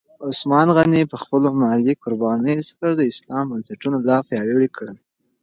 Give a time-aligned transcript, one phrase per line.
[0.29, 4.97] عثمان غني په خپلو مالي قربانیو سره د اسلام بنسټونه لا پیاوړي کړل.